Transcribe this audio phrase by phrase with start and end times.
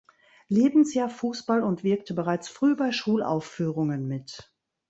[0.47, 4.51] Lebensjahr Fußball und wirkte bereits früh bei Schulaufführungen mit.